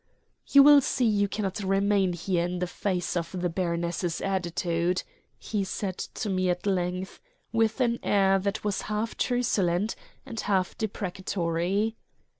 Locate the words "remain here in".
1.59-2.57